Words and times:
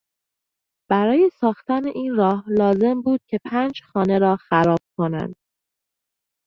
برای 0.89 1.29
ساختن 1.33 1.85
این 1.85 2.15
راه 2.15 2.43
لازم 2.49 3.01
بود 3.01 3.21
که 3.29 3.37
پنج 3.45 3.81
خانه 3.83 4.19
را 4.19 4.35
خراب 4.35 4.79
کنند. 4.97 5.35